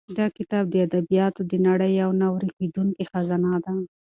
[0.17, 3.73] دا کتاب د ادبیاتو د نړۍ یوه نه ورکېدونکې خزانه ده.